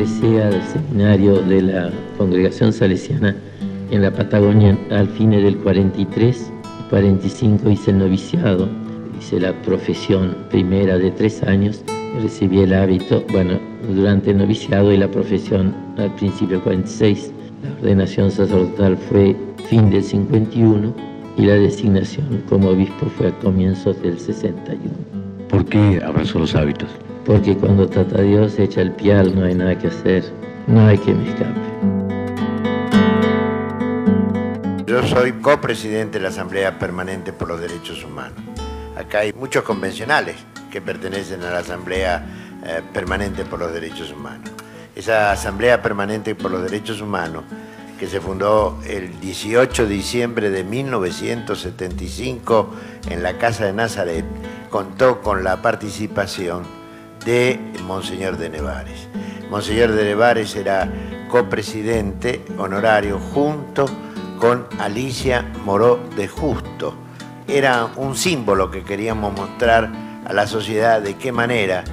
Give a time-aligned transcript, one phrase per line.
[0.00, 3.36] ingresé al seminario de la congregación salesiana
[3.90, 6.50] en la Patagonia al fin del 43,
[6.88, 8.66] 45 hice el noviciado,
[9.20, 11.84] hice la profesión primera de tres años,
[12.22, 13.60] recibí el hábito, bueno,
[13.94, 17.32] durante el noviciado y la profesión al principio del 46.
[17.62, 19.36] La ordenación sacerdotal fue
[19.68, 20.94] fin del 51
[21.36, 24.80] y la designación como obispo fue a comienzos del 61.
[25.50, 26.88] ¿Por qué abrazó los hábitos?
[27.30, 30.24] Porque cuando trata Dios echa el pial, no hay nada que hacer,
[30.66, 31.60] no hay que me escape.
[34.84, 38.40] Yo soy copresidente de la Asamblea Permanente por los Derechos Humanos.
[38.96, 40.34] Acá hay muchos convencionales
[40.72, 42.26] que pertenecen a la Asamblea
[42.66, 44.50] eh, Permanente por los Derechos Humanos.
[44.96, 47.44] Esa Asamblea Permanente por los Derechos Humanos,
[47.96, 52.74] que se fundó el 18 de diciembre de 1975
[53.08, 54.24] en la Casa de Nazaret,
[54.68, 56.79] contó con la participación
[57.24, 59.08] de Monseñor de Nevares.
[59.50, 60.90] Monseñor de Nevares era
[61.28, 63.86] copresidente honorario junto
[64.38, 66.94] con Alicia Moró de Justo.
[67.46, 69.90] Era un símbolo que queríamos mostrar
[70.24, 71.84] a la sociedad de qué manera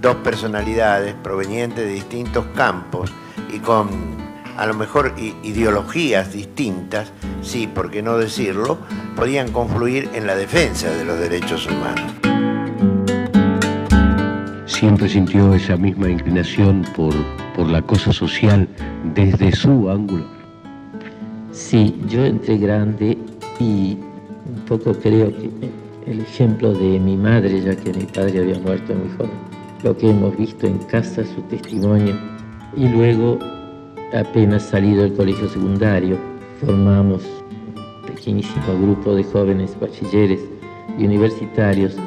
[0.00, 3.12] dos personalidades provenientes de distintos campos
[3.52, 8.78] y con a lo mejor ideologías distintas, sí, por qué no decirlo,
[9.16, 12.29] podían confluir en la defensa de los derechos humanos.
[14.80, 17.12] ¿Siempre sintió esa misma inclinación por,
[17.54, 18.66] por la cosa social
[19.14, 20.24] desde su ángulo?
[21.52, 23.18] Sí, yo entré grande
[23.58, 23.98] y
[24.48, 25.50] un poco creo que
[26.06, 29.32] el ejemplo de mi madre, ya que mi padre había muerto muy joven,
[29.82, 32.14] lo que hemos visto en casa, su testimonio,
[32.74, 33.38] y luego,
[34.18, 36.16] apenas salido del colegio secundario,
[36.64, 37.22] formamos
[37.76, 40.40] un pequeñísimo grupo de jóvenes bachilleres
[40.98, 41.98] y universitarios,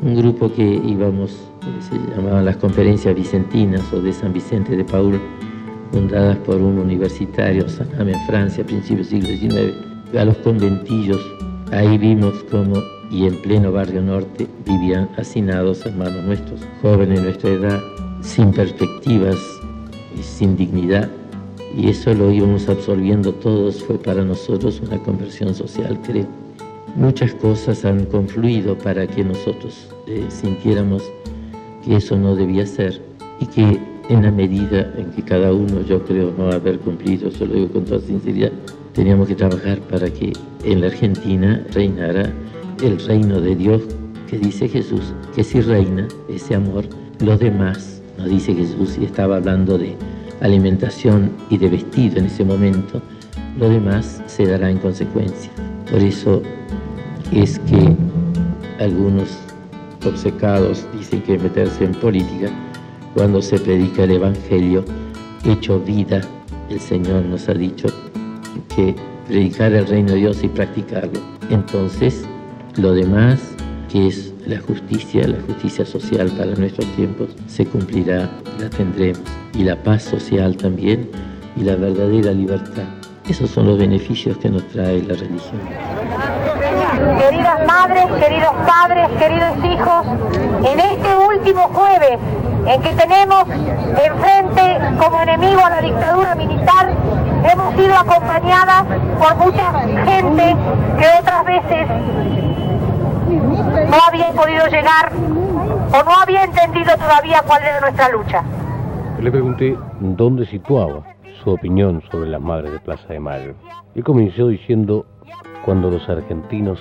[0.00, 5.20] un grupo que íbamos, se llamaban las conferencias vicentinas o de San Vicente de Paul,
[5.92, 11.20] fundadas por un universitario, Saname en Francia, a principios del siglo XIX, a los conventillos.
[11.72, 17.50] Ahí vimos cómo, y en pleno barrio norte, vivían hacinados hermanos nuestros, jóvenes de nuestra
[17.50, 17.80] edad,
[18.20, 19.36] sin perspectivas
[20.18, 21.08] y sin dignidad.
[21.76, 26.26] Y eso lo íbamos absorbiendo todos, fue para nosotros una conversión social, creo.
[26.94, 31.02] Muchas cosas han confluido para que nosotros eh, sintiéramos
[31.86, 33.00] que eso no debía ser
[33.40, 37.46] y que en la medida en que cada uno, yo creo, no haber cumplido, eso
[37.46, 38.50] lo digo con toda sinceridad,
[38.92, 40.32] teníamos que trabajar para que
[40.64, 42.32] en la Argentina reinara
[42.82, 43.82] el reino de Dios
[44.28, 46.84] que dice Jesús, que si reina ese amor,
[47.20, 49.94] los demás, no dice Jesús, y estaba hablando de
[50.40, 53.00] alimentación y de vestido en ese momento,
[53.58, 55.50] lo demás se dará en consecuencia.
[55.90, 56.42] Por eso
[57.32, 57.96] es que
[58.82, 59.38] algunos
[60.06, 62.50] obcecados dicen que meterse en política
[63.14, 64.84] cuando se predica el Evangelio
[65.44, 66.20] hecho vida,
[66.70, 67.88] el Señor nos ha dicho
[68.74, 68.94] que
[69.26, 71.20] predicar el reino de Dios y practicarlo.
[71.50, 72.24] Entonces,
[72.76, 73.40] lo demás,
[73.90, 78.30] que es la justicia, la justicia social para nuestros tiempos, se cumplirá,
[78.60, 79.22] la tendremos.
[79.54, 81.08] Y la paz social también,
[81.56, 82.84] y la verdadera libertad.
[83.28, 85.60] Esos son los beneficios que nos trae la religión.
[87.18, 90.06] Queridas madres, queridos padres, queridos hijos,
[90.64, 92.18] en este último jueves
[92.66, 96.92] en que tenemos enfrente como enemigo a la dictadura militar,
[97.50, 98.84] hemos sido acompañadas
[99.18, 99.72] por mucha
[100.04, 100.56] gente
[100.98, 101.88] que otras veces
[103.88, 108.42] no había podido llegar o no había entendido todavía cuál era nuestra lucha.
[109.20, 111.02] Le pregunté dónde situaba
[111.42, 113.54] su opinión sobre las madres de Plaza de Mayo.
[113.94, 115.06] Y comenzó diciendo,
[115.66, 116.78] cuando los argentinos...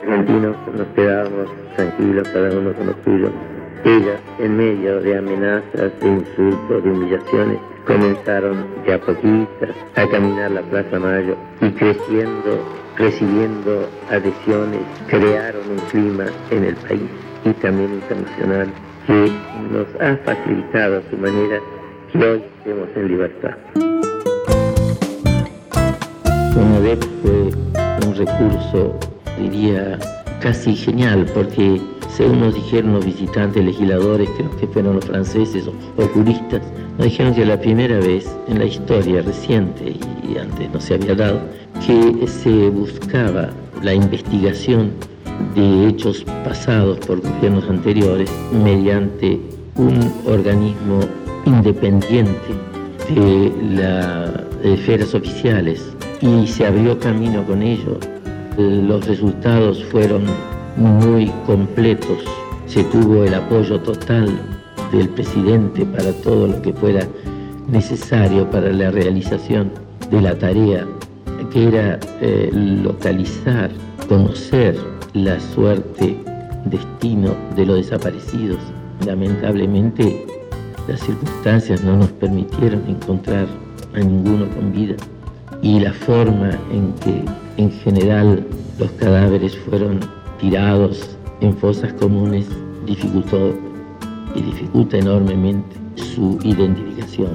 [0.00, 3.30] Argentinos nos quedamos tranquilos, cada uno con lo suyo.
[3.84, 10.52] Ellas, en medio de amenazas, de insultos, de humillaciones, comenzaron de a poquitas a caminar
[10.52, 12.64] la Plaza Mayo y creciendo,
[12.96, 17.10] recibiendo adhesiones, crearon un clima en el país
[17.44, 18.68] y también internacional
[19.06, 19.32] que
[19.72, 21.60] nos ha facilitado a su manera
[22.12, 23.56] que hoy estemos en libertad.
[26.56, 27.67] un
[28.18, 28.94] recurso,
[29.40, 29.98] diría,
[30.40, 31.80] casi genial, porque
[32.14, 36.62] según nos dijeron los visitantes legisladores, creo que fueron los franceses o, juristas,
[36.96, 39.96] nos dijeron que la primera vez en la historia reciente,
[40.28, 41.40] y antes no se había dado,
[41.86, 43.50] que se buscaba
[43.82, 44.90] la investigación
[45.54, 49.40] de hechos pasados por gobiernos anteriores mediante
[49.76, 51.00] un organismo
[51.46, 52.34] independiente
[53.14, 54.30] de las
[54.64, 57.98] esferas oficiales y se abrió camino con ello.
[58.56, 60.24] Los resultados fueron
[60.76, 62.24] muy completos,
[62.66, 64.28] se tuvo el apoyo total
[64.92, 67.06] del presidente para todo lo que fuera
[67.68, 69.70] necesario para la realización
[70.10, 70.86] de la tarea,
[71.52, 73.70] que era eh, localizar,
[74.08, 74.76] conocer
[75.12, 76.16] la suerte,
[76.64, 78.58] destino de los desaparecidos.
[79.06, 80.26] Lamentablemente
[80.88, 83.46] las circunstancias no nos permitieron encontrar
[83.94, 84.96] a ninguno con vida
[85.62, 87.24] y la forma en que
[87.56, 88.46] en general
[88.78, 90.00] los cadáveres fueron
[90.40, 92.46] tirados en fosas comunes
[92.86, 93.54] dificultó
[94.34, 97.34] y dificulta enormemente su identificación.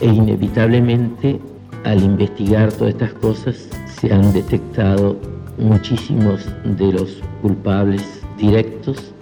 [0.00, 1.40] E inevitablemente
[1.84, 5.16] al investigar todas estas cosas se han detectado
[5.58, 9.12] muchísimos de los culpables directos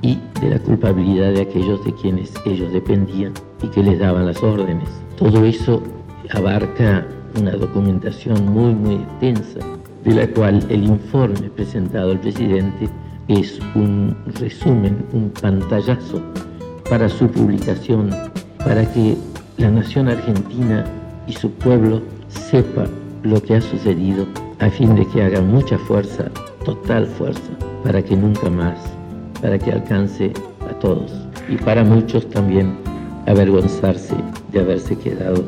[0.00, 4.42] y de la culpabilidad de aquellos de quienes ellos dependían y que les daban las
[4.42, 4.88] órdenes.
[5.16, 5.82] Todo eso
[6.30, 7.06] abarca
[7.38, 9.60] una documentación muy, muy extensa,
[10.04, 12.88] de la cual el informe presentado al presidente
[13.28, 16.20] es un resumen, un pantallazo
[16.88, 18.10] para su publicación,
[18.58, 19.16] para que
[19.58, 20.84] la nación argentina
[21.26, 22.86] y su pueblo sepa
[23.22, 24.26] lo que ha sucedido,
[24.58, 26.24] a fin de que haga mucha fuerza,
[26.64, 27.52] total fuerza,
[27.84, 28.78] para que nunca más,
[29.40, 30.32] para que alcance
[30.68, 31.12] a todos.
[31.48, 32.76] Y para muchos también
[33.26, 34.14] avergonzarse
[34.52, 35.44] de haberse quedado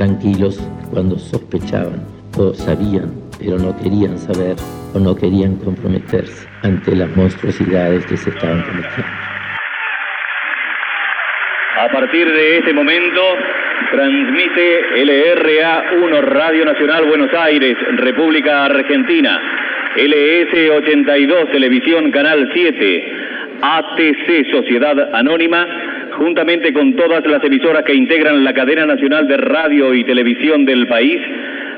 [0.00, 0.58] tranquilos
[0.90, 2.00] cuando sospechaban
[2.38, 4.56] o sabían, pero no querían saber
[4.94, 9.12] o no querían comprometerse ante las monstruosidades que se estaban cometiendo.
[11.80, 13.20] A partir de este momento,
[13.92, 19.38] transmite LRA1 Radio Nacional Buenos Aires, República Argentina,
[19.96, 23.12] LS82 Televisión Canal 7,
[23.60, 25.66] ATC Sociedad Anónima,
[26.20, 30.86] juntamente con todas las emisoras que integran la cadena nacional de radio y televisión del
[30.86, 31.18] país,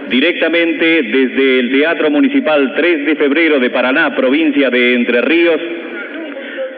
[0.08, 5.60] directamente desde el Teatro Municipal 3 de Febrero de Paraná, provincia de Entre Ríos,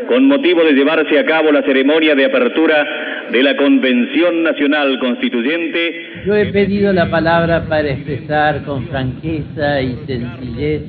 [0.09, 2.87] con motivo de llevarse a cabo la ceremonia de apertura
[3.31, 6.23] de la Convención Nacional Constituyente.
[6.27, 10.83] Yo he pedido la palabra para expresar con franqueza y sencillez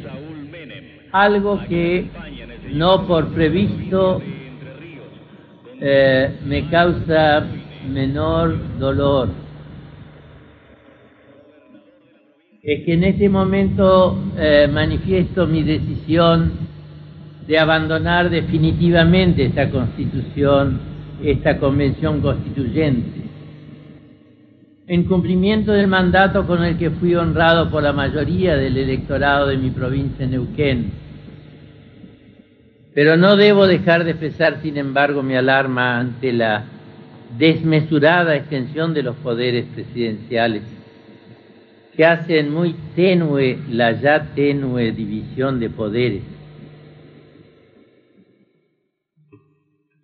[1.14, 2.04] algo que
[2.74, 4.22] no por previsto
[5.82, 7.46] eh, me causa
[7.92, 9.30] menor dolor.
[12.62, 16.52] Es que en este momento eh, manifiesto mi decisión
[17.48, 20.80] de abandonar definitivamente esta constitución,
[21.22, 23.22] esta convención constituyente,
[24.88, 29.58] en cumplimiento del mandato con el que fui honrado por la mayoría del electorado de
[29.58, 31.05] mi provincia Neuquén
[32.96, 36.64] pero no debo dejar de expresar, sin embargo, mi alarma ante la
[37.38, 40.64] desmesurada extensión de los poderes presidenciales,
[41.94, 46.24] que hacen muy tenue la ya tenue división de poderes.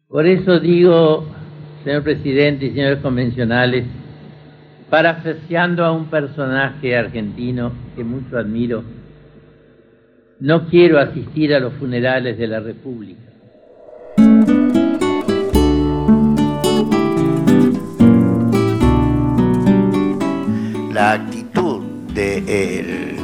[0.09, 1.25] Por eso digo,
[1.85, 3.85] señor presidente y señores convencionales,
[4.89, 8.83] parafraseando a un personaje argentino que mucho admiro,
[10.41, 13.21] no quiero asistir a los funerales de la República.
[20.91, 21.81] La actitud
[22.15, 23.15] de,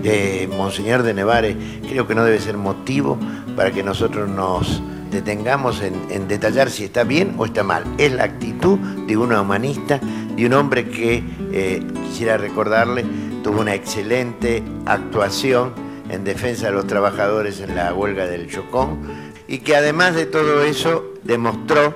[0.00, 1.56] de Monseñor de Nevares
[1.88, 3.18] creo que no debe ser motivo
[3.56, 7.82] para que nosotros nos detengamos en, detallar si está bien o está mal.
[7.98, 9.98] Es la actitud de un humanista,
[10.36, 11.20] de un hombre que,
[11.52, 13.04] eh, quisiera recordarle,
[13.42, 18.98] tuvo una excelente actuación en defensa de los trabajadores en la huelga del Chocón
[19.46, 21.94] y que además de todo eso demostró,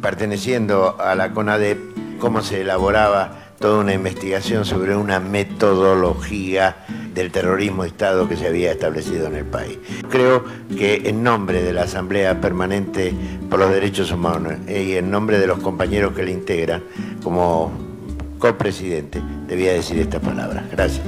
[0.00, 7.82] perteneciendo a la CONADEP, cómo se elaboraba toda una investigación sobre una metodología del terrorismo
[7.84, 9.78] de Estado que se había establecido en el país.
[10.10, 10.44] Creo
[10.76, 13.14] que en nombre de la Asamblea Permanente
[13.48, 16.82] por los Derechos Humanos y en nombre de los compañeros que le integran,
[17.22, 17.72] como
[18.38, 20.64] copresidente, debía decir estas palabras.
[20.70, 21.06] Gracias.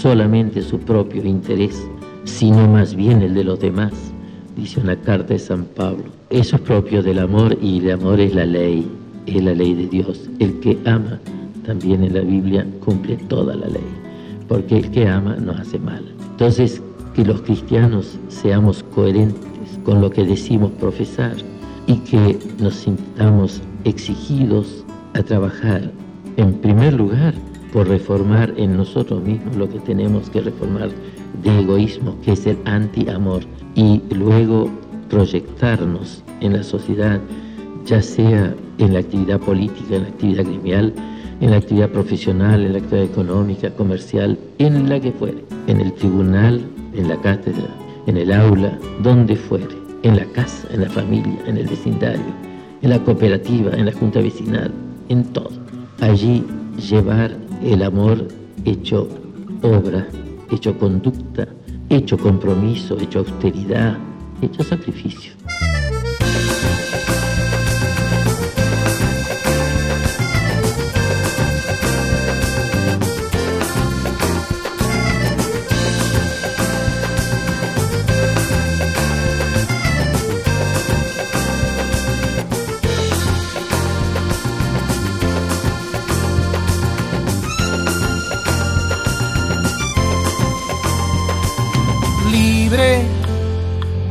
[0.00, 1.86] Solamente su propio interés,
[2.24, 3.92] sino más bien el de los demás,
[4.56, 6.04] dice una carta de San Pablo.
[6.30, 8.90] Eso es propio del amor y el amor es la ley,
[9.26, 10.30] es la ley de Dios.
[10.38, 11.20] El que ama,
[11.66, 13.84] también en la Biblia, cumple toda la ley,
[14.48, 16.02] porque el que ama no hace mal.
[16.30, 16.80] Entonces,
[17.14, 21.34] que los cristianos seamos coherentes con lo que decimos profesar
[21.86, 25.90] y que nos sintamos exigidos a trabajar,
[26.38, 27.34] en primer lugar,
[27.72, 30.90] por reformar en nosotros mismos lo que tenemos que reformar
[31.42, 33.42] de egoísmo, que es el anti-amor,
[33.74, 34.70] y luego
[35.08, 37.20] proyectarnos en la sociedad,
[37.86, 40.92] ya sea en la actividad política, en la actividad gremial,
[41.40, 45.92] en la actividad profesional, en la actividad económica, comercial, en la que fuere, en el
[45.94, 46.62] tribunal
[46.94, 47.68] en la cátedra,
[48.06, 52.24] en el aula, donde fuere, en la casa, en la familia, en el vecindario,
[52.82, 54.72] en la cooperativa, en la junta vecinal,
[55.08, 55.50] en todo.
[56.00, 56.44] Allí
[56.76, 58.28] llevar el amor
[58.64, 59.08] hecho
[59.62, 60.06] obra,
[60.50, 61.48] hecho conducta,
[61.88, 63.98] hecho compromiso, hecho austeridad,
[64.40, 65.32] hecho sacrificio.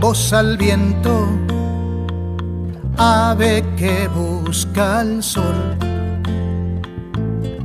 [0.09, 1.27] Al viento,
[2.97, 5.77] ave que busca el sol,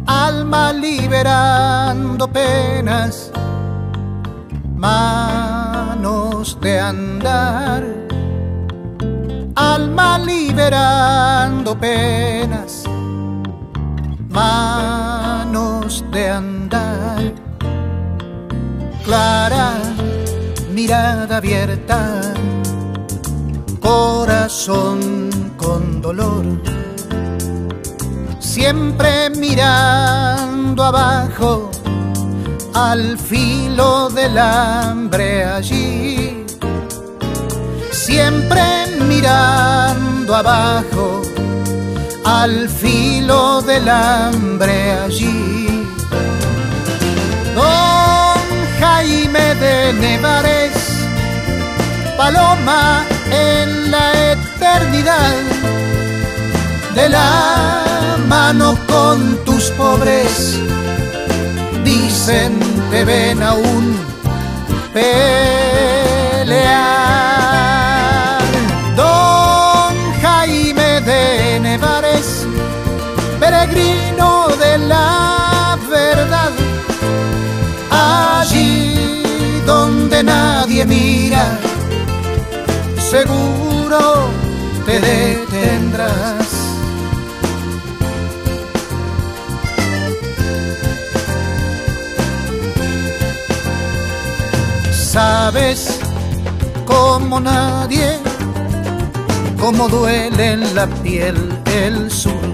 [0.05, 3.33] alma liberando penas,
[4.77, 7.83] manos de andar,
[9.55, 12.85] alma liberando penas,
[14.29, 17.33] manos de andar,
[19.03, 19.94] clara
[20.85, 22.21] mirada abierta
[23.81, 25.01] corazón
[25.57, 26.45] con dolor,
[28.39, 31.71] siempre mirando abajo
[32.75, 36.45] al filo del hambre allí,
[37.91, 38.63] siempre
[39.09, 41.23] mirando abajo
[42.25, 45.54] al filo del hambre allí.
[49.61, 50.73] De Nevares,
[52.17, 55.35] Paloma en la eternidad
[56.95, 60.59] de la mano con tus pobres.
[61.85, 62.59] Dicen
[62.91, 63.97] te ven aún
[64.93, 65.44] pelear.
[83.15, 84.29] Seguro
[84.85, 86.49] te detendrás.
[94.91, 96.01] Sabes
[96.85, 98.19] como nadie,
[99.61, 102.49] cómo duele en la piel el sur,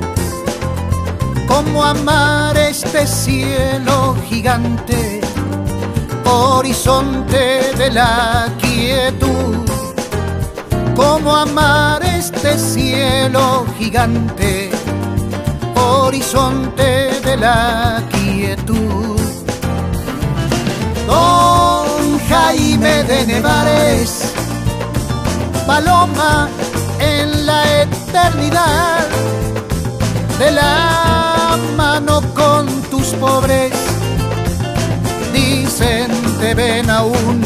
[1.48, 5.22] cómo amar este cielo gigante,
[6.26, 9.69] horizonte de la quietud
[11.00, 14.70] cómo amar este cielo gigante,
[15.74, 19.18] horizonte de la quietud.
[21.06, 24.34] Don Jaime de Nevares,
[25.66, 26.48] paloma
[26.98, 29.06] en la eternidad,
[30.38, 33.72] de la mano con tus pobres,
[35.32, 37.40] dicen te ven aún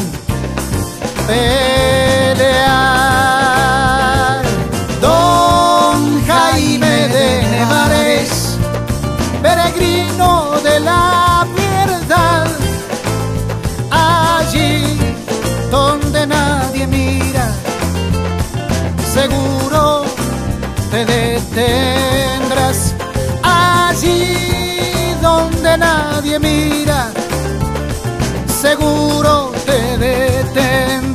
[1.25, 2.05] pelear.
[21.55, 22.93] Te detendrás.
[23.41, 27.07] Allí donde nadie mira,
[28.61, 31.14] seguro te detendrás.